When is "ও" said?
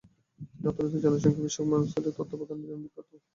0.97-1.03